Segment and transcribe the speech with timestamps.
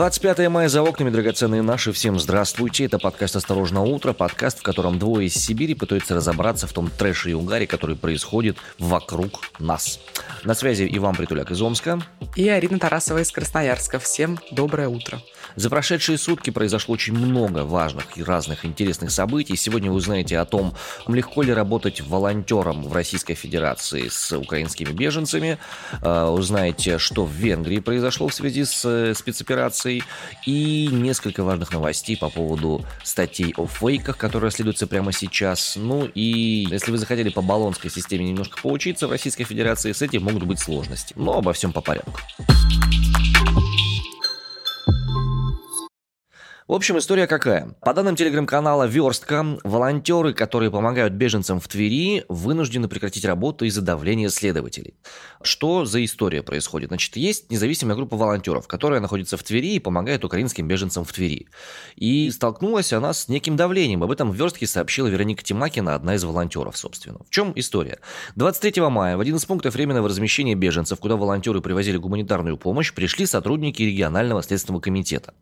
[0.00, 1.92] 25 мая за окнами, драгоценные наши.
[1.92, 2.86] Всем здравствуйте.
[2.86, 4.14] Это подкаст «Осторожно, утро».
[4.14, 8.56] Подкаст, в котором двое из Сибири пытаются разобраться в том трэше и угаре, который происходит
[8.78, 10.00] вокруг нас.
[10.42, 12.00] На связи Иван Притуляк из Омска.
[12.34, 13.98] И Арина Тарасова из Красноярска.
[13.98, 15.20] Всем доброе утро.
[15.56, 19.56] За прошедшие сутки произошло очень много важных и разных интересных событий.
[19.56, 20.74] Сегодня вы узнаете о том,
[21.08, 25.58] легко ли работать волонтером в Российской Федерации с украинскими беженцами.
[26.02, 30.02] Э, узнаете, что в Венгрии произошло в связи с э, спецоперацией.
[30.46, 35.74] И несколько важных новостей по поводу статей о фейках, которые расследуются прямо сейчас.
[35.76, 40.22] Ну и если вы захотели по баллонской системе немножко поучиться в Российской Федерации, с этим
[40.22, 41.14] могут быть сложности.
[41.16, 42.20] Но обо всем по порядку.
[46.70, 47.74] В общем, история какая?
[47.80, 54.28] По данным телеграм-канала «Верстка», волонтеры, которые помогают беженцам в Твери, вынуждены прекратить работу из-за давления
[54.28, 54.94] следователей.
[55.42, 56.90] Что за история происходит?
[56.90, 61.48] Значит, есть независимая группа волонтеров, которая находится в Твери и помогает украинским беженцам в Твери.
[61.96, 64.04] И столкнулась она с неким давлением.
[64.04, 67.18] Об этом в «Верстке» сообщила Вероника Тимакина, одна из волонтеров, собственно.
[67.26, 67.98] В чем история?
[68.36, 73.26] 23 мая в один из пунктов временного размещения беженцев, куда волонтеры привозили гуманитарную помощь, пришли
[73.26, 75.34] сотрудники регионального следственного комитета.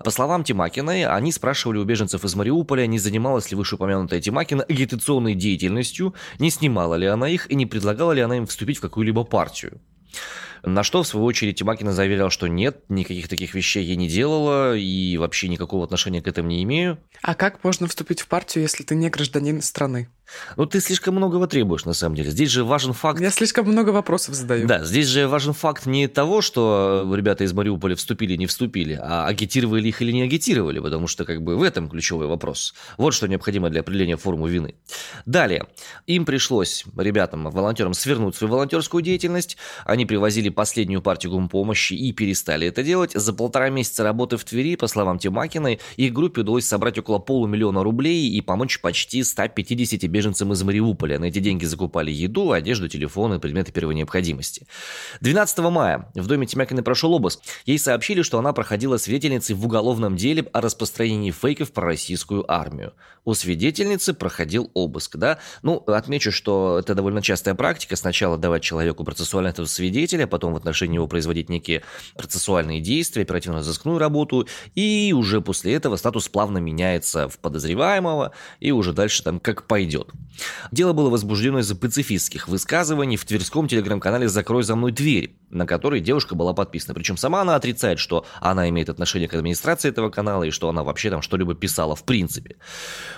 [0.00, 4.62] По словам Тимакина, Тимакиной, они спрашивали у беженцев из Мариуполя, не занималась ли вышеупомянутая Тимакина
[4.64, 8.80] агитационной деятельностью, не снимала ли она их и не предлагала ли она им вступить в
[8.80, 9.80] какую-либо партию.
[10.62, 14.76] На что, в свою очередь, Тимакина заверял, что нет, никаких таких вещей я не делала
[14.76, 16.98] и вообще никакого отношения к этому не имею.
[17.20, 20.08] А как можно вступить в партию, если ты не гражданин страны?
[20.56, 22.30] Ну, ты слишком многого требуешь, на самом деле.
[22.30, 23.20] Здесь же важен факт...
[23.20, 24.66] Я слишком много вопросов задаю.
[24.66, 29.26] Да, здесь же важен факт не того, что ребята из Мариуполя вступили, не вступили, а
[29.26, 32.74] агитировали их или не агитировали, потому что как бы в этом ключевой вопрос.
[32.96, 34.74] Вот что необходимо для определения формы вины.
[35.26, 35.66] Далее.
[36.06, 39.56] Им пришлось, ребятам, волонтерам, свернуть свою волонтерскую деятельность.
[39.84, 43.12] Они привозили последнюю партию гумпомощи и перестали это делать.
[43.12, 47.82] За полтора месяца работы в Твери, по словам Тимакиной, их группе удалось собрать около полумиллиона
[47.82, 51.18] рублей и помочь почти 150 беженцам из Мариуполя.
[51.18, 54.68] На эти деньги закупали еду, одежду, телефоны, предметы первой необходимости.
[55.20, 57.40] 12 мая в доме Тимякиной прошел обыск.
[57.66, 62.92] Ей сообщили, что она проходила свидетельницей в уголовном деле о распространении фейков про российскую армию.
[63.24, 65.38] У свидетельницы проходил обыск, да?
[65.62, 67.96] Ну, отмечу, что это довольно частая практика.
[67.96, 71.82] Сначала давать человеку процессуального свидетеля, потом в отношении него производить некие
[72.16, 78.92] процессуальные действия, оперативно-розыскную работу, и уже после этого статус плавно меняется в подозреваемого, и уже
[78.92, 80.12] дальше там как пойдет идет.
[80.70, 86.00] Дело было возбуждено из-за пацифистских высказываний в тверском телеграм-канале «Закрой за мной дверь», на который
[86.00, 86.94] девушка была подписана.
[86.94, 90.82] Причем сама она отрицает, что она имеет отношение к администрации этого канала и что она
[90.82, 92.56] вообще там что-либо писала в принципе.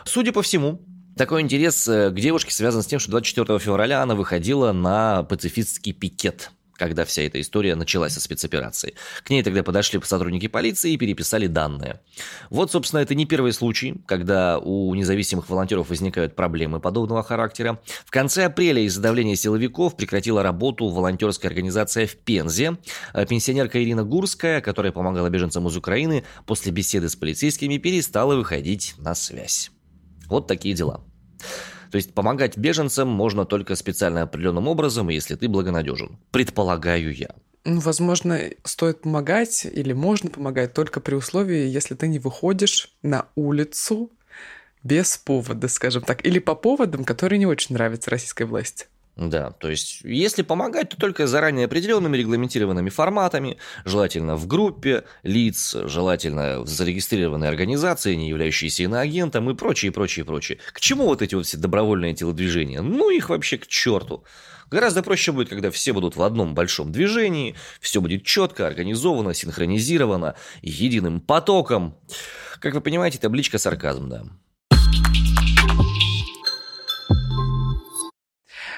[0.05, 0.81] Судя по всему,
[1.17, 5.93] такой интерес э, к девушке связан с тем, что 24 февраля она выходила на пацифистский
[5.93, 8.95] пикет– когда вся эта история началась со спецоперации.
[9.23, 12.01] К ней тогда подошли сотрудники полиции и переписали данные.
[12.51, 17.81] Вот, собственно, это не первый случай, когда у независимых волонтеров возникают проблемы подобного характера.
[18.05, 22.79] В конце апреля из-за давления силовиков прекратила работу волонтерская организация в Пензе.
[23.29, 29.15] Пенсионерка Ирина Гурская, которая помогала беженцам из Украины, после беседы с полицейскими перестала выходить на
[29.15, 29.71] связь.
[30.27, 31.05] Вот такие дела.
[31.95, 36.19] То есть помогать беженцам можно только специально определенным образом, если ты благонадежен.
[36.33, 37.29] Предполагаю я.
[37.65, 43.27] Ну, возможно, стоит помогать или можно помогать только при условии, если ты не выходишь на
[43.37, 44.11] улицу
[44.83, 48.87] без повода, скажем так, или по поводам, которые не очень нравятся российской власти.
[49.17, 55.77] Да, то есть, если помогать, то только заранее определенными регламентированными форматами, желательно в группе лиц,
[55.85, 60.59] желательно в зарегистрированной организации, не являющейся иноагентом и прочее, прочее, прочее.
[60.73, 62.83] К чему вот эти вот все добровольные телодвижения?
[62.83, 64.25] Ну, их вообще к черту.
[64.69, 70.35] Гораздо проще будет, когда все будут в одном большом движении, все будет четко, организовано, синхронизировано,
[70.61, 71.97] единым потоком.
[72.59, 74.25] Как вы понимаете, табличка сарказм, да.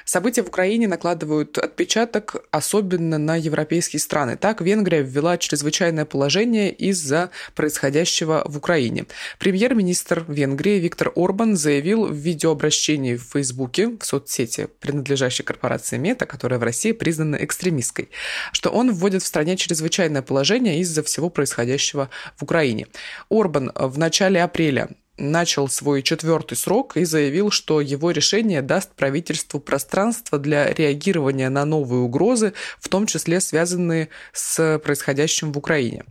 [0.06, 4.36] События в Украине накладывают отпечаток особенно на европейские страны.
[4.36, 9.06] Так, Венгрия ввела чрезвычайное положение из-за происходящего в Украине.
[9.40, 16.60] Премьер-министр Венгрии Виктор Орбан заявил в видеообращении в Фейсбуке, в соцсети, принадлежащей корпорации Мета, которая
[16.60, 18.08] в России признана экстремистской,
[18.52, 22.86] что он вводит в стране чрезвычайное положение из-за всего происходящего в Украине.
[23.28, 24.88] Орбан в начале апреля
[25.18, 31.64] начал свой четвертый срок и заявил, что его решение даст правительству пространство для реагирования на
[31.64, 36.04] новые угрозы, в том числе связанные с происходящим в Украине.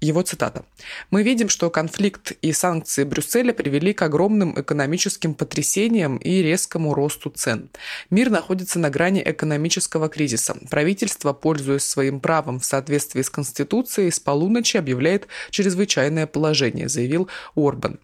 [0.00, 0.64] Его цитата.
[1.10, 7.30] «Мы видим, что конфликт и санкции Брюсселя привели к огромным экономическим потрясениям и резкому росту
[7.30, 7.70] цен.
[8.10, 10.56] Мир находится на грани экономического кризиса.
[10.70, 17.98] Правительство, пользуясь своим правом в соответствии с Конституцией, с полуночи объявляет чрезвычайное положение, заявил Орбан.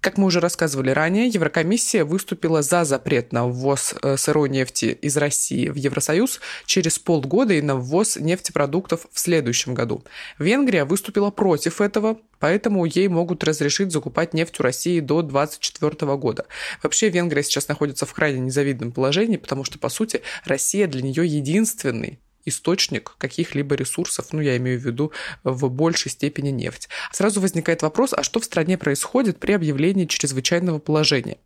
[0.00, 5.16] Как мы уже рассказывали ранее, Еврокомиссия выступила за запрет на ввоз э, сырой нефти из
[5.16, 10.02] России в Евросоюз через полгода и на ввоз нефтепродуктов в следующем году.
[10.38, 16.46] Венгрия выступила против этого, поэтому ей могут разрешить закупать нефть у России до 2024 года.
[16.82, 21.26] Вообще Венгрия сейчас находится в крайне незавидном положении, потому что, по сути, Россия для нее
[21.26, 25.12] единственный источник каких-либо ресурсов, ну, я имею в виду
[25.44, 26.88] в большей степени нефть.
[27.12, 31.38] Сразу возникает вопрос, а что в стране происходит при объявлении чрезвычайного положения?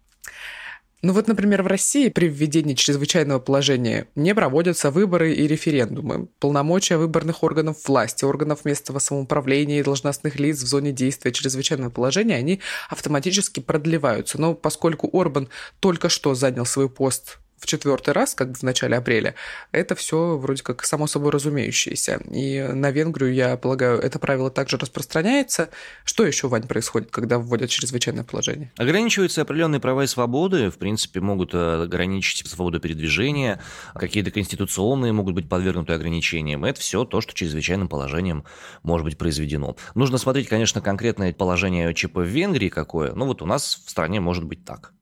[1.05, 6.29] Ну вот, например, в России при введении чрезвычайного положения не проводятся выборы и референдумы.
[6.39, 12.37] Полномочия выборных органов власти, органов местного самоуправления и должностных лиц в зоне действия чрезвычайного положения,
[12.37, 14.41] они автоматически продлеваются.
[14.41, 18.97] Но поскольку Орбан только что занял свой пост в четвертый раз, как бы в начале
[18.97, 19.35] апреля,
[19.73, 22.21] это все вроде как само собой разумеющееся.
[22.31, 25.71] И на Венгрию, я полагаю, это правило также распространяется.
[26.05, 28.71] Что еще, Вань, происходит, когда вводят чрезвычайное положение?
[28.77, 30.71] Ограничиваются определенные права и свободы.
[30.71, 33.63] В принципе, могут э, ограничить свободу передвижения,
[33.95, 36.67] какие-то конституционные могут быть подвергнуты ограничениям.
[36.67, 38.45] Это все то, что чрезвычайным положением
[38.83, 39.77] может быть произведено.
[39.95, 43.13] Нужно смотреть, конечно, конкретное положение ЧП в Венгрии какое.
[43.15, 44.93] Ну вот у нас в стране может быть так.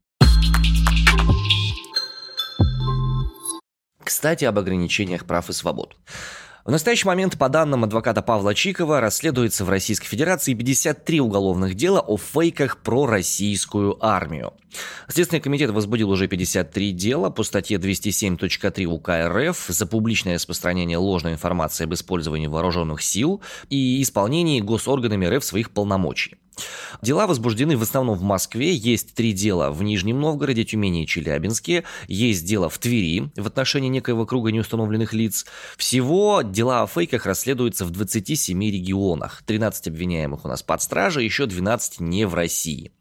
[4.05, 5.97] Кстати, об ограничениях прав и свобод.
[6.65, 12.01] В настоящий момент, по данным адвоката Павла Чикова, расследуется в Российской Федерации 53 уголовных дела
[12.01, 14.53] о фейках про российскую армию.
[15.09, 21.33] Следственный комитет возбудил уже 53 дела по статье 207.3 УК РФ за публичное распространение ложной
[21.33, 26.37] информации об использовании вооруженных сил и исполнении госорганами РФ своих полномочий.
[27.01, 28.75] Дела возбуждены в основном в Москве.
[28.75, 31.85] Есть три дела в Нижнем Новгороде, Тюмени и Челябинске.
[32.09, 35.47] Есть дело в Твери в отношении некоего круга неустановленных лиц.
[35.77, 39.43] Всего дела о фейках расследуются в 27 регионах.
[39.47, 42.93] 13 обвиняемых у нас под стражей, еще 12 не в России.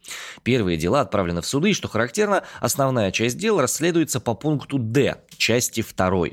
[0.43, 5.17] Первые дела отправлены в суды, и, что характерно, основная часть дел расследуется по пункту «Д»
[5.37, 6.27] части 2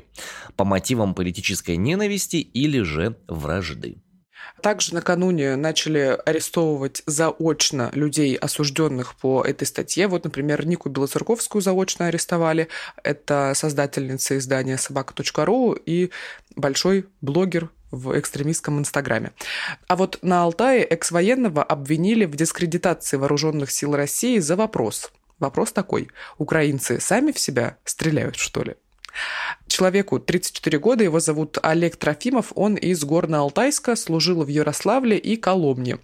[0.55, 3.97] по мотивам политической ненависти или же вражды.
[4.61, 10.07] Также накануне начали арестовывать заочно людей, осужденных по этой статье.
[10.07, 12.67] Вот, например, Нику Белоцерковскую заочно арестовали.
[13.03, 16.09] Это создательница издания собака.ру и
[16.55, 19.31] большой блогер в экстремистском Инстаграме.
[19.87, 25.11] А вот на Алтае экс-военного обвинили в дискредитации вооруженных сил России за вопрос.
[25.39, 26.09] Вопрос такой.
[26.37, 28.75] Украинцы сами в себя стреляют, что ли?
[29.69, 35.99] Человеку 34 года, его зовут Олег Трофимов, он из Горно-Алтайска, служил в Ярославле и Коломне.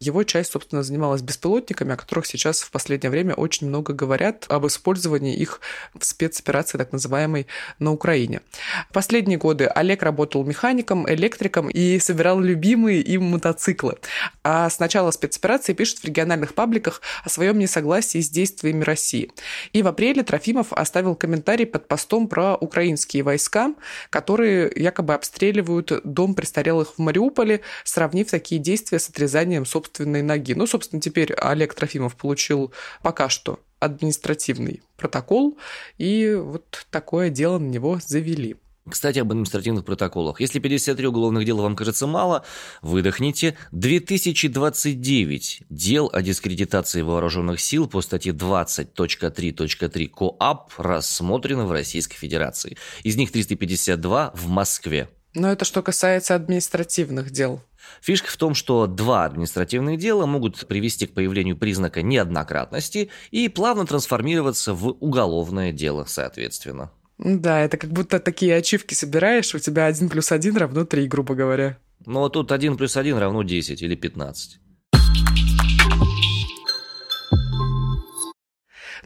[0.00, 4.66] Его часть, собственно, занималась беспилотниками, о которых сейчас в последнее время очень много говорят, об
[4.66, 5.62] использовании их
[5.98, 7.46] в спецоперации, так называемой,
[7.78, 8.42] на Украине.
[8.90, 13.96] В последние годы Олег работал механиком, электриком и собирал любимые им мотоциклы.
[14.44, 19.30] А с начала спецоперации пишет в региональных пабликах о своем несогласии с действиями России.
[19.72, 22.56] И в апреле Трофимов оставил комментарий под постом про
[23.06, 23.74] украинские войска,
[24.10, 30.54] которые якобы обстреливают дом престарелых в Мариуполе, сравнив такие действия с отрезанием собственной ноги.
[30.54, 35.58] Ну, собственно, теперь Олег Трофимов получил пока что административный протокол,
[35.98, 38.56] и вот такое дело на него завели.
[38.88, 40.40] Кстати, об административных протоколах.
[40.40, 42.44] Если 53 уголовных дел вам кажется мало,
[42.82, 43.56] выдохните.
[43.72, 52.76] 2029 дел о дискредитации вооруженных сил по статье 20.3.3 КоАП рассмотрено в Российской Федерации.
[53.02, 55.08] Из них 352 в Москве.
[55.34, 57.60] Но это что касается административных дел.
[58.00, 63.84] Фишка в том, что два административных дела могут привести к появлению признака неоднократности и плавно
[63.84, 66.90] трансформироваться в уголовное дело, соответственно.
[67.18, 71.34] Да, это как будто такие ачивки собираешь, у тебя один плюс один равно три, грубо
[71.34, 71.78] говоря.
[72.04, 74.60] Ну, а тут один плюс один равно 10 или 15.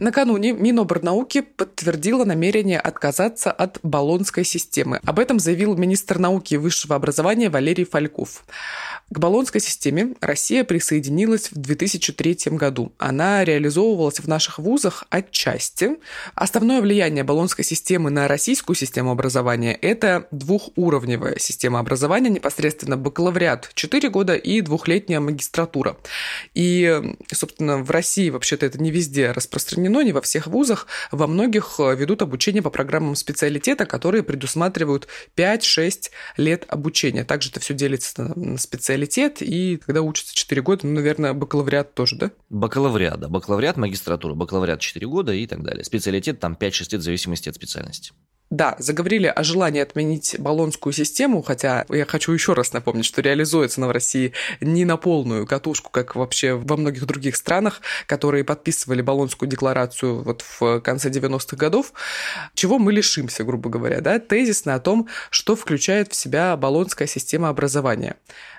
[0.01, 4.99] Накануне Миноборнауки подтвердила намерение отказаться от баллонской системы.
[5.05, 8.43] Об этом заявил министр науки и высшего образования Валерий Фальков.
[9.11, 12.93] К баллонской системе Россия присоединилась в 2003 году.
[12.97, 15.97] Она реализовывалась в наших вузах отчасти.
[16.33, 24.09] Основное влияние баллонской системы на российскую систему образования– это двухуровневая система образования, непосредственно бакалавриат 4
[24.09, 25.97] года и двухлетняя магистратура.
[26.55, 30.87] И, собственно, в России вообще-то это не везде распространено, не во всех вузах.
[31.11, 37.25] Во многих ведут обучение по программам специалитета, которые предусматривают 5-6 лет обучения.
[37.25, 42.15] Также это все делится на специалитет, и когда учатся 4 года, ну, наверное, бакалавриат тоже,
[42.15, 42.31] да?
[42.49, 43.27] Бакалавриат, да.
[43.27, 45.83] Бакалавриат, магистратура, бакалавриат 4 года и так далее.
[45.83, 48.13] Специалитет там 5-6 лет в зависимости от специальности.
[48.51, 53.79] Да, заговорили о желании отменить баллонскую систему, хотя я хочу еще раз напомнить, что реализуется
[53.79, 59.01] она в России не на полную катушку, как вообще во многих других странах, которые подписывали
[59.01, 61.93] баллонскую декларацию вот в конце 90-х годов.
[62.53, 64.19] Чего мы лишимся, грубо говоря, да?
[64.19, 68.17] Тезисно о том, что включает в себя баллонская система образования.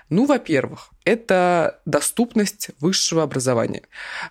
[0.09, 3.83] Ну, во-первых, это доступность высшего образования.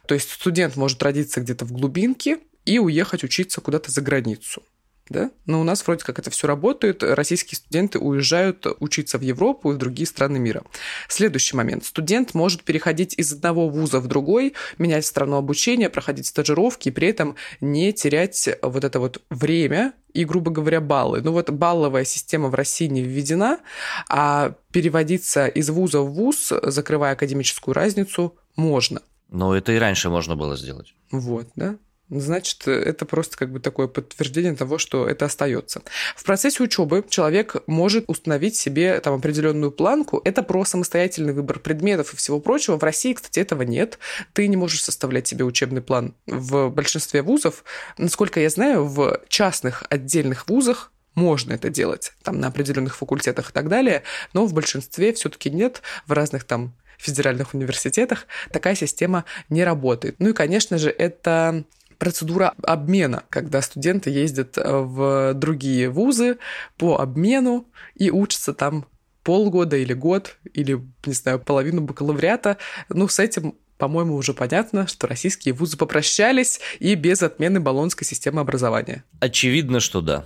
[0.09, 4.65] То есть студент может родиться где-то в глубинке и уехать учиться куда-то за границу
[5.13, 5.31] да?
[5.47, 7.03] Но у нас вроде как это все работает.
[7.03, 10.65] Российские студенты уезжают учиться в Европу и в другие страны мира.
[11.09, 11.85] Следующий момент.
[11.85, 17.09] Студент может переходить из одного вуза в другой, менять страну обучения, проходить стажировки и при
[17.09, 21.21] этом не терять вот это вот время и, грубо говоря, баллы.
[21.23, 23.61] Ну вот балловая система в России не введена,
[24.09, 29.03] а переводиться из вуза в вуз, закрывая академическую разницу, можно.
[29.29, 30.95] Но это и раньше можно было сделать.
[31.11, 31.77] Вот, да
[32.21, 35.83] значит, это просто как бы такое подтверждение того, что это остается.
[36.17, 40.21] В процессе учебы человек может установить себе там определенную планку.
[40.25, 42.77] Это про самостоятельный выбор предметов и всего прочего.
[42.77, 43.99] В России, кстати, этого нет.
[44.33, 46.15] Ты не можешь составлять себе учебный план.
[46.27, 47.65] В большинстве вузов,
[47.99, 53.53] насколько я знаю, в частных отдельных вузах можно это делать, там на определенных факультетах и
[53.53, 54.03] так далее,
[54.33, 60.17] но в большинстве все-таки нет, в разных там федеральных университетах такая система не работает.
[60.21, 61.65] Ну и, конечно же, это
[61.99, 66.39] процедура обмена, когда студенты ездят э, в другие вузы
[66.77, 68.87] по обмену и учатся там
[69.23, 72.59] полгода или год, или, не знаю, половину бакалавриата.
[72.89, 78.41] Ну, с этим по-моему, уже понятно, что российские вузы попрощались и без отмены баллонской системы
[78.41, 79.03] образования.
[79.19, 80.25] Очевидно, что да.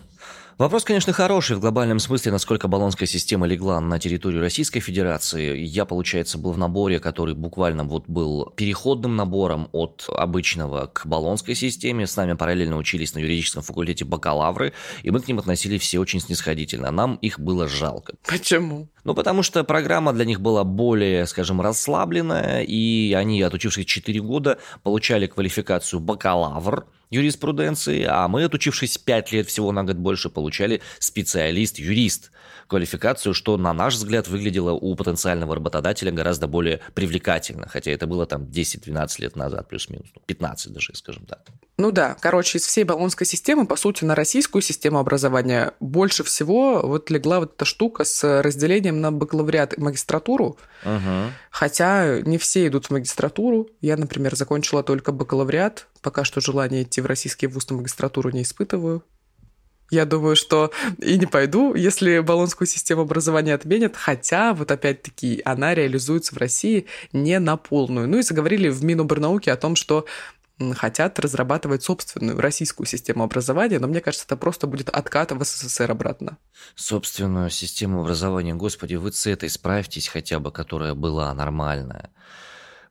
[0.59, 5.59] Вопрос, конечно, хороший в глобальном смысле, насколько баллонская система легла на территорию Российской Федерации.
[5.59, 11.55] Я, получается, был в наборе, который буквально вот был переходным набором от обычного к баллонской
[11.55, 12.07] системе.
[12.07, 14.73] С нами параллельно учились на юридическом факультете бакалавры,
[15.03, 16.91] и мы к ним относились все очень снисходительно.
[16.91, 18.15] Нам их было жалко.
[18.27, 18.89] Почему?
[19.05, 24.59] Ну, потому что программа для них была более, скажем, расслабленная, и они, отучившись 4 года,
[24.83, 32.31] получали квалификацию бакалавр, юриспруденции, а мы, отучившись 5 лет всего на год больше, получали специалист-юрист
[32.69, 38.27] квалификацию, что, на наш взгляд, выглядело у потенциального работодателя гораздо более привлекательно, хотя это было
[38.27, 41.41] там 10-12 лет назад, плюс-минус, 15 ну, даже, скажем так.
[41.79, 46.81] Ну да, короче, из всей баллонской системы, по сути, на российскую систему образования больше всего
[46.83, 51.33] вот легла вот эта штука с разделением на бакалавриат и магистратуру, угу.
[51.51, 53.69] хотя не все идут в магистратуру.
[53.83, 58.43] Я, например, закончила только бакалавриат, пока что желание идти в российский вуз на магистратуру не
[58.43, 59.03] испытываю.
[59.91, 65.75] Я думаю, что и не пойду, если баллонскую систему образования отменят, хотя вот опять-таки она
[65.75, 68.09] реализуется в России не на полную.
[68.09, 70.07] Ну и заговорили в Миноборнауке о том, что
[70.75, 75.91] хотят разрабатывать собственную российскую систему образования, но мне кажется, это просто будет откат в СССР
[75.91, 76.39] обратно.
[76.75, 82.11] Собственную систему образования, господи, вы с этой справьтесь хотя бы, которая была нормальная.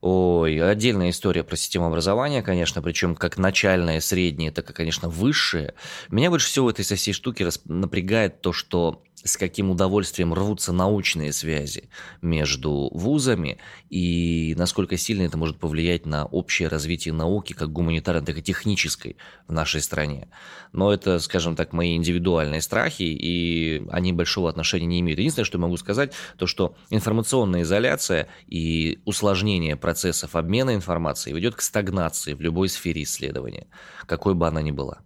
[0.07, 5.73] Ой, отдельная история про систему образования, конечно, причем как начальная, средняя, так и, конечно, высшая.
[6.09, 10.71] Меня больше всего в этой со всей штуки напрягает то, что с каким удовольствием рвутся
[10.71, 11.89] научные связи
[12.21, 13.57] между вузами
[13.89, 19.17] и насколько сильно это может повлиять на общее развитие науки, как гуманитарной, так и технической
[19.47, 20.29] в нашей стране.
[20.71, 25.19] Но это, скажем так, мои индивидуальные страхи, и они большого отношения не имеют.
[25.19, 31.55] Единственное, что я могу сказать, то что информационная изоляция и усложнение процессов обмена информацией ведет
[31.55, 33.67] к стагнации в любой сфере исследования,
[34.05, 34.99] какой бы она ни была.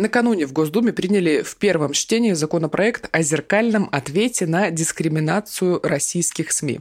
[0.00, 6.80] Накануне в Госдуме приняли в первом чтении законопроект о зеркальном ответе на дискриминацию российских СМИ.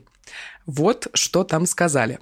[0.65, 2.19] Вот что там сказали.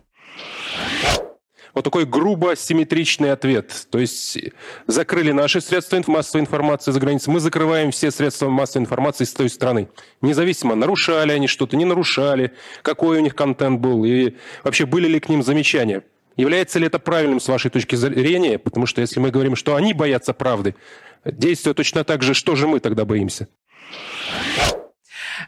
[1.76, 3.86] вот такой грубо симметричный ответ.
[3.92, 4.40] То есть
[4.88, 9.50] закрыли наши средства массовой информации за границей, мы закрываем все средства массовой информации с той
[9.50, 9.90] страны.
[10.22, 15.20] Независимо, нарушали они что-то, не нарушали, какой у них контент был, и вообще были ли
[15.20, 16.02] к ним замечания.
[16.38, 18.60] Является ли это правильным с вашей точки зрения?
[18.60, 20.76] Потому что если мы говорим, что они боятся правды,
[21.26, 23.48] действия точно так же, что же мы тогда боимся?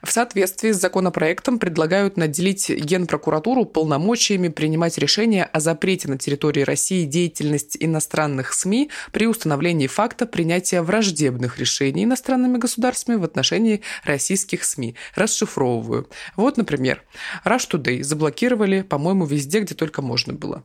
[0.03, 7.05] В соответствии с законопроектом предлагают наделить Генпрокуратуру полномочиями принимать решения о запрете на территории России
[7.05, 14.95] деятельности иностранных СМИ при установлении факта принятия враждебных решений иностранными государствами в отношении российских СМИ.
[15.15, 16.09] Расшифровываю.
[16.35, 17.03] Вот, например,
[17.45, 20.63] Rush Today заблокировали, по-моему, везде, где только можно было.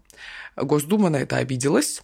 [0.57, 2.03] Госдума на это обиделась,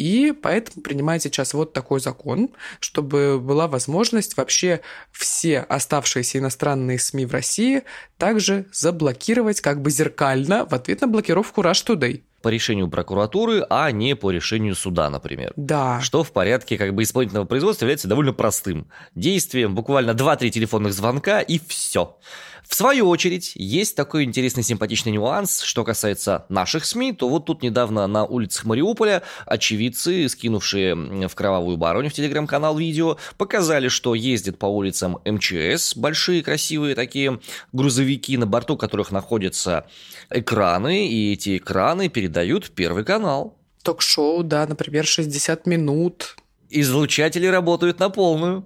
[0.00, 2.48] и поэтому принимает сейчас вот такой закон,
[2.80, 4.80] чтобы была возможность вообще
[5.12, 7.82] все оставшиеся иностранные СМИ в России
[8.16, 13.90] также заблокировать как бы зеркально в ответ на блокировку Rush Today по решению прокуратуры, а
[13.90, 15.52] не по решению суда, например.
[15.56, 16.00] Да.
[16.00, 19.74] Что в порядке как бы исполнительного производства является довольно простым действием.
[19.74, 22.16] Буквально 2-3 телефонных звонка и все.
[22.70, 27.62] В свою очередь, есть такой интересный симпатичный нюанс, что касается наших СМИ, то вот тут
[27.62, 30.94] недавно на улицах Мариуполя очевидцы, скинувшие
[31.26, 37.40] в кровавую бароню в телеграм-канал видео, показали, что ездят по улицам МЧС, большие красивые такие
[37.72, 39.88] грузовики, на борту которых находятся
[40.30, 43.58] экраны, и эти экраны передают Первый канал.
[43.82, 46.36] Ток-шоу, да, например, 60 минут.
[46.68, 48.64] Излучатели работают на полную.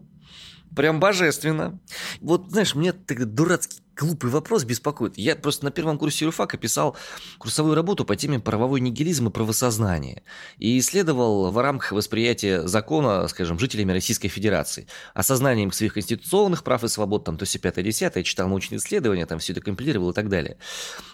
[0.77, 1.81] Прям божественно.
[2.21, 5.17] Вот, знаешь, мне тогда дурацкий глупый вопрос беспокоит.
[5.17, 6.97] Я просто на первом курсе юрфака писал
[7.39, 10.23] курсовую работу по теме правовой нигилизм и правосознание.
[10.59, 14.87] И исследовал в рамках восприятия закона, скажем, жителями Российской Федерации.
[15.15, 19.39] Осознанием своих конституционных прав и свобод, там, то есть 5-10, я читал научные исследования, там
[19.39, 20.59] все это компилировал и так далее.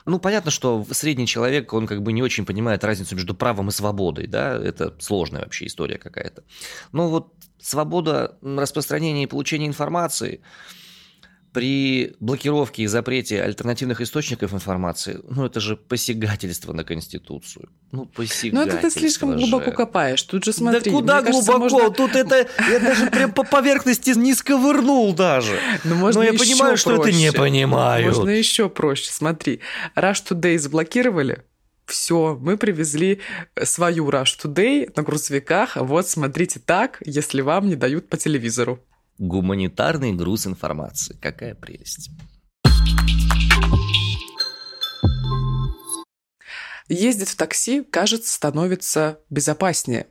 [0.07, 3.73] Ну, понятно, что средний человек, он как бы не очень понимает разницу между правом и
[3.73, 6.45] свободой, да, это сложная вообще история какая-то.
[6.93, 10.41] Но вот свобода распространения и получения информации–
[11.53, 17.69] при блокировке и запрете альтернативных источников информации, ну это же посягательство на Конституцию.
[17.93, 19.39] Ну, посягательство Ну это ты слишком же.
[19.39, 20.23] глубоко копаешь.
[20.23, 20.91] Тут же смотри.
[20.91, 21.59] Да куда глубоко?
[21.59, 21.91] можно...
[21.91, 25.59] Тут это, я даже прям по поверхности не сковырнул даже.
[25.85, 26.81] Ну, можно Но я понимаю, проще.
[26.81, 28.07] что это не понимаю.
[28.07, 29.11] Можно еще проще.
[29.11, 29.61] Смотри,
[29.97, 31.45] Rush Today заблокировали,
[31.91, 33.21] все, мы привезли
[33.63, 35.77] свою Rush Today на грузовиках.
[35.77, 38.81] Вот смотрите так, если вам не дают по телевизору.
[39.21, 41.15] Гуманитарный груз информации.
[41.21, 42.09] Какая прелесть.
[46.89, 50.07] Ездить в такси, кажется, становится безопаснее.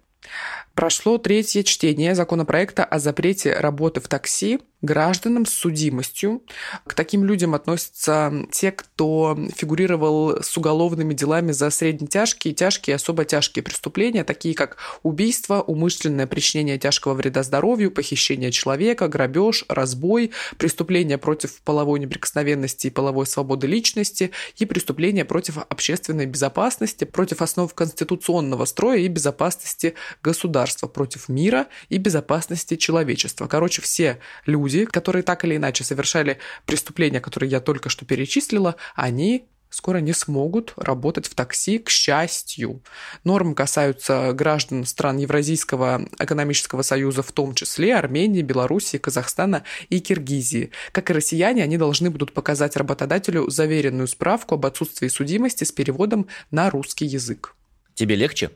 [0.75, 6.43] Прошло третье чтение законопроекта о запрете работы в такси гражданам с судимостью.
[6.85, 13.25] К таким людям относятся те, кто фигурировал с уголовными делами за среднетяжкие, тяжкие и особо
[13.25, 21.17] тяжкие преступления, такие как убийство, умышленное причинение тяжкого вреда здоровью, похищение человека, грабеж, разбой, преступления
[21.17, 28.65] против половой неприкосновенности и половой свободы личности и преступления против общественной безопасности, против основ конституционного
[28.65, 33.47] строя и безопасности государства, против мира и безопасности человечества.
[33.47, 38.75] Короче, все люди люди, которые так или иначе совершали преступления, которые я только что перечислила,
[38.95, 42.81] они скоро не смогут работать в такси, к счастью.
[43.23, 50.71] Нормы касаются граждан стран Евразийского экономического союза, в том числе Армении, Белоруссии, Казахстана и Киргизии.
[50.91, 56.27] Как и россияне, они должны будут показать работодателю заверенную справку об отсутствии судимости с переводом
[56.49, 57.55] на русский язык.
[57.93, 58.49] Тебе легче?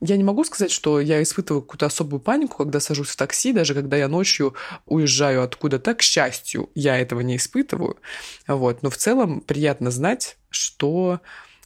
[0.00, 3.74] Я не могу сказать, что я испытываю какую-то особую панику, когда сажусь в такси, даже
[3.74, 4.54] когда я ночью
[4.86, 5.94] уезжаю откуда-то.
[5.94, 7.98] К счастью, я этого не испытываю.
[8.46, 8.82] Вот.
[8.82, 11.20] Но в целом приятно знать, что...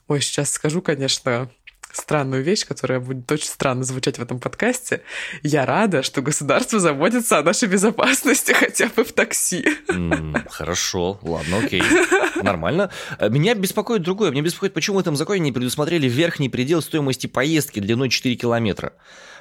[0.09, 1.49] Ой, сейчас скажу, конечно,
[1.97, 5.03] странную вещь, которая будет очень странно звучать в этом подкасте.
[5.43, 9.65] Я рада, что государство заботится о нашей безопасности хотя бы в такси.
[9.89, 11.83] Mm, хорошо, ладно, окей.
[12.43, 12.91] Нормально.
[13.19, 14.31] Э, меня беспокоит другое.
[14.31, 18.93] Меня беспокоит, почему в этом законе не предусмотрели верхний предел стоимости поездки длиной 4 километра.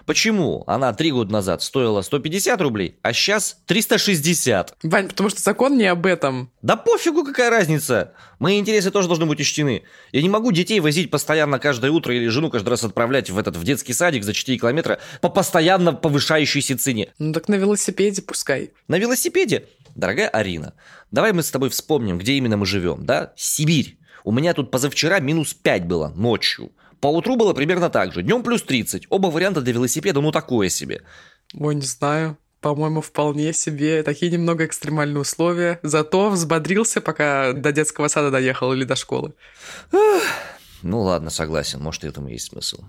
[0.06, 4.76] Почему она три года назад стоила 150 рублей, а сейчас 360?
[4.84, 6.52] Вань, потому что закон не об этом.
[6.62, 8.14] Да пофигу, какая разница.
[8.38, 9.84] Мои интересы тоже должны быть учтены.
[10.12, 13.56] Я не могу детей возить постоянно каждое утро или жену каждый раз отправлять в этот
[13.56, 17.14] в детский садик за 4 километра по постоянно повышающейся цене.
[17.20, 18.72] Ну так на велосипеде пускай.
[18.88, 19.66] На велосипеде?
[19.96, 20.74] Дорогая Арина,
[21.12, 23.34] давай мы с тобой вспомним, где именно мы живем, да?
[23.36, 23.98] Сибирь.
[24.24, 26.72] У меня тут позавчера минус 5 было ночью.
[27.00, 28.24] По утру было примерно так же.
[28.24, 29.08] Днем плюс 30.
[29.10, 31.02] Оба варианта для велосипеда, ну такое себе.
[31.54, 32.38] Ой, не знаю.
[32.62, 34.04] По-моему, вполне себе.
[34.04, 35.82] Такие немного экстремальные условия.
[35.84, 39.34] Зато взбодрился, пока до детского сада доехал или до школы.
[40.84, 42.84] Ну ладно, согласен, может, и этому есть смысл.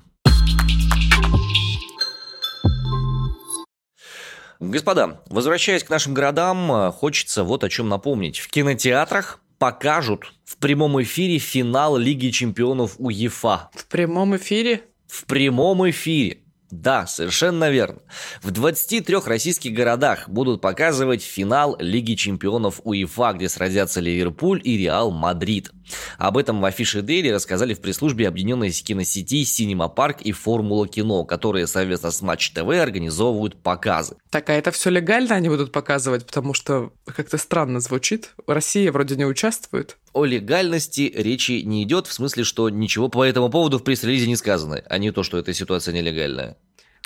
[4.59, 8.39] Господа, возвращаясь к нашим городам, хочется вот о чем напомнить.
[8.41, 13.71] В кинотеатрах покажут в прямом эфире финал Лиги чемпионов УЕФА.
[13.73, 14.83] В прямом эфире?
[15.07, 16.44] В прямом эфире.
[16.71, 18.01] Да, совершенно верно.
[18.43, 25.11] В 23 российских городах будут показывать финал Лиги чемпионов УЕФА, где сразятся Ливерпуль и Реал
[25.11, 25.71] Мадрид.
[26.19, 31.25] Об этом в афише Дейли рассказали в пресс-службе объединенной киносети Синема Парк и Формула Кино,
[31.25, 34.17] которые совместно с Матч ТВ организовывают показы.
[34.31, 38.31] Так, а это все легально они будут показывать, потому что как-то странно звучит.
[38.47, 39.97] Россия вроде не участвует.
[40.15, 44.37] О легальности речи не идет, в смысле, что ничего по этому поводу в пресс-релизе не
[44.37, 46.57] сказано, а не то, что эта ситуация нелегальная.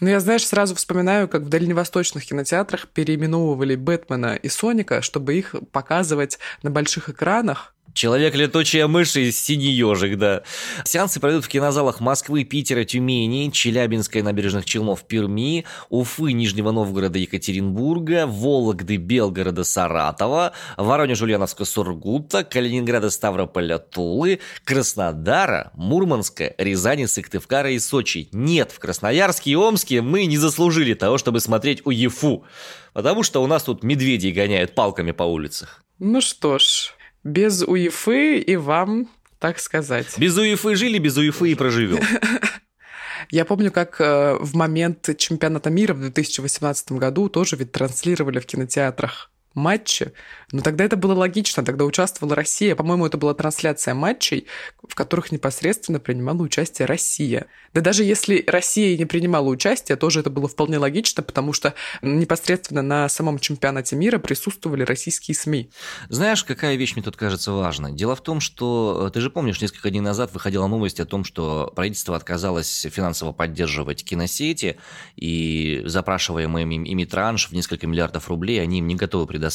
[0.01, 5.57] Ну, я, знаешь, сразу вспоминаю, как в дальневосточных кинотеатрах переименовывали Бэтмена и Соника, чтобы их
[5.73, 10.42] показывать на больших экранах, Человек-летучая мышь и синий ежик, да.
[10.85, 18.27] Сеансы пройдут в кинозалах Москвы, Питера, Тюмени, Челябинской набережных Челнов, Перми, Уфы, Нижнего Новгорода, Екатеринбурга,
[18.27, 28.29] Вологды, Белгорода, Саратова, Воронеж, Ульяновска, Сургута, Калининграда, Ставрополя, Тулы, Краснодара, Мурманска, Рязани, Сыктывкара и Сочи.
[28.33, 32.44] Нет, в Красноярске и Омске мы не заслужили того, чтобы смотреть УЕФУ,
[32.92, 35.83] потому что у нас тут медведи гоняют палками по улицах.
[35.98, 36.94] Ну что ж,
[37.29, 40.19] без УЕФы и вам, так сказать.
[40.19, 42.01] Без УЕФы жили, без УЕФы и проживем.
[43.31, 48.47] Я помню, как э, в момент чемпионата мира в 2018 году тоже ведь транслировали в
[48.47, 50.12] кинотеатрах матчи.
[50.51, 52.75] Но тогда это было логично, тогда участвовала Россия.
[52.75, 54.47] По-моему, это была трансляция матчей,
[54.83, 57.47] в которых непосредственно принимала участие Россия.
[57.75, 62.81] Да даже если Россия не принимала участие, тоже это было вполне логично, потому что непосредственно
[62.81, 65.68] на самом чемпионате мира присутствовали российские СМИ.
[66.09, 67.92] Знаешь, какая вещь мне тут кажется важной?
[67.92, 71.25] Дело в том, что э, ты же помнишь, несколько дней назад выходила новость о том,
[71.25, 74.79] что правительство отказалось финансово поддерживать киносети,
[75.16, 79.48] и запрашиваемый ими транш в несколько миллиардов рублей они им не готовы предоставить.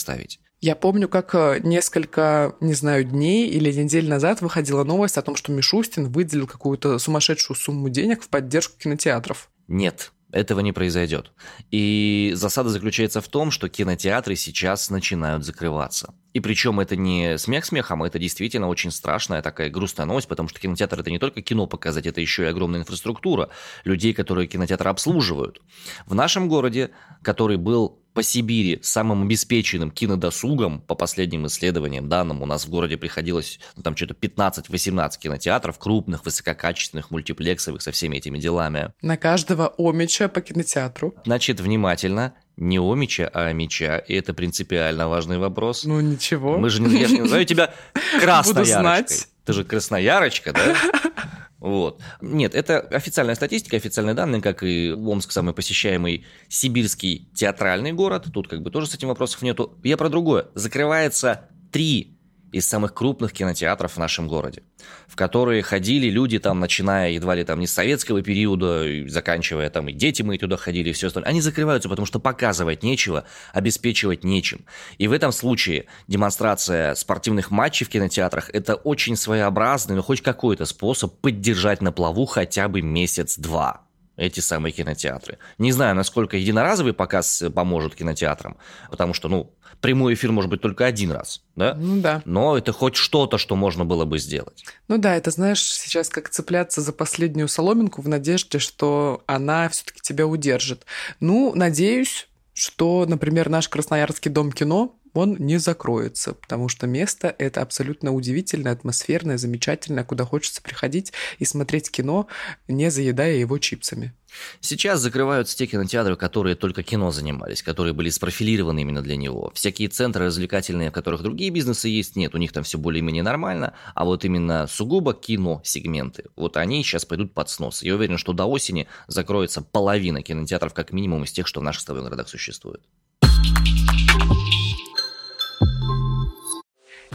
[0.62, 5.36] Я помню, как э, несколько, не знаю, дней или недель назад выходила новость о том,
[5.36, 9.50] что Мишустин выделил какую-то сумасшедшую сумму денег в поддержку кинотеатров.
[9.68, 11.34] Нет, этого не произойдет.
[11.70, 16.14] И засада заключается в том, что кинотеатры сейчас начинают закрываться.
[16.34, 20.50] И причем это не смех смехом, а это действительно очень страшная такая грустная новость, потому
[20.50, 23.50] что кинотеатр это не только кино показать, это еще и огромная инфраструктура
[23.84, 25.62] людей, которые кинотеатр обслуживают.
[26.06, 26.92] В нашем городе,
[27.22, 32.98] который был по Сибири самым обеспеченным кинодосугом, по последним исследованиям, данным, у нас в городе
[32.98, 38.94] приходилось ну, там что-то 15-18 кинотеатров, крупных, высококачественных, мультиплексовых, со всеми этими делами.
[39.02, 41.16] На каждого омича по кинотеатру.
[41.26, 45.86] Значит, внимательно, не омича, а меча, и это принципиально важный вопрос.
[45.86, 46.58] Ну ничего.
[46.58, 47.74] Мы же не, я же не назову тебя
[48.22, 49.28] красноярочкой.
[49.46, 50.76] Ты же красноярочка, да?
[51.64, 52.02] Вот.
[52.20, 58.28] Нет, это официальная статистика, официальные данные, как и Омск, самый посещаемый сибирский театральный город.
[58.34, 59.78] Тут как бы тоже с этим вопросов нету.
[59.82, 60.48] Я про другое.
[60.56, 62.13] Закрывается три
[62.54, 64.62] из самых крупных кинотеатров в нашем городе,
[65.08, 69.90] в которые ходили люди там, начиная едва ли там не с советского периода, заканчивая там
[69.90, 71.32] и дети мы туда ходили, и все остальное.
[71.32, 74.66] Они закрываются, потому что показывать нечего, обеспечивать нечем.
[75.00, 80.66] И в этом случае демонстрация спортивных матчей в кинотеатрах– это очень своеобразный, но хоть какой-то
[80.66, 83.82] способ поддержать на плаву хотя бы месяц-два
[84.16, 85.40] эти самые кинотеатры.
[85.58, 88.58] Не знаю, насколько единоразовый показ поможет кинотеатрам,
[88.92, 91.76] потому что, ну, прямой эфир может быть только один раз, да?
[91.76, 92.22] Ну да.
[92.26, 94.66] Но это хоть что-то, что можно было бы сделать.
[94.88, 100.02] Ну да, это знаешь, сейчас как цепляться за последнюю соломинку в надежде, что она все-таки
[100.02, 100.86] тебя удержит.
[101.20, 107.62] Ну, надеюсь, что, например, наш Красноярский дом кино он не закроется, потому что место это
[107.62, 112.28] абсолютно удивительное, атмосферное, замечательное, куда хочется приходить и смотреть кино,
[112.68, 114.14] не заедая его чипсами.
[114.60, 119.52] Сейчас закрываются те кинотеатры, которые только кино занимались, которые были спрофилированы именно для него.
[119.54, 123.74] Всякие центры развлекательные, в которых другие бизнесы есть, нет, у них там все более-менее нормально,
[123.94, 127.84] а вот именно сугубо кино-сегменты, вот они сейчас пойдут под снос.
[127.84, 131.82] Я уверен, что до осени закроется половина кинотеатров, как минимум, из тех, что в наших
[131.82, 132.82] с тобой городах существует.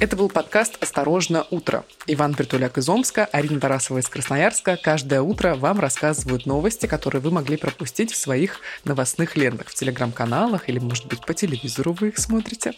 [0.01, 1.85] Это был подкаст «Осторожно, утро».
[2.07, 4.77] Иван Притуляк из Омска, Арина Тарасова из Красноярска.
[4.77, 10.69] Каждое утро вам рассказывают новости, которые вы могли пропустить в своих новостных лентах, в телеграм-каналах
[10.69, 12.75] или, может быть, по телевизору вы их смотрите.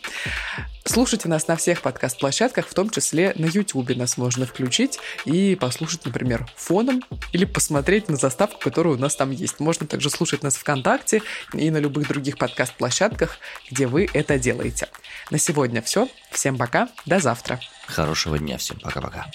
[0.87, 6.06] Слушайте нас на всех подкаст-площадках, в том числе на YouTube нас можно включить и послушать,
[6.06, 9.61] например, фоном или посмотреть на заставку, которая у нас там есть.
[9.61, 13.37] Можно также слушать нас ВКонтакте и на любых других подкаст-площадках,
[13.70, 14.88] где вы это делаете.
[15.30, 16.09] На сегодня все.
[16.30, 16.88] Всем пока.
[17.11, 17.59] До завтра.
[17.88, 18.79] Хорошего дня всем.
[18.79, 19.27] Пока-пока.